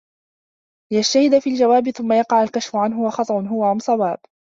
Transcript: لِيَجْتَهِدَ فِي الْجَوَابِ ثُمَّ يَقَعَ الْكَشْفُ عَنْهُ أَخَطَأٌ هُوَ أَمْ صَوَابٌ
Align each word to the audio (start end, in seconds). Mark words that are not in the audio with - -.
لِيَجْتَهِدَ 0.93 1.39
فِي 1.39 1.49
الْجَوَابِ 1.49 1.89
ثُمَّ 1.89 2.11
يَقَعَ 2.13 2.43
الْكَشْفُ 2.43 2.75
عَنْهُ 2.75 3.07
أَخَطَأٌ 3.07 3.33
هُوَ 3.47 3.71
أَمْ 3.71 3.79
صَوَابٌ 3.79 4.19